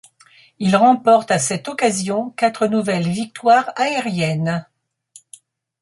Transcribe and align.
Il 0.57 0.75
remporte 0.75 1.29
à 1.29 1.37
cette 1.37 1.67
occasion 1.67 2.31
quatre 2.31 2.65
nouvelles 2.65 3.07
victoires 3.07 3.71
aériennes. 3.75 4.65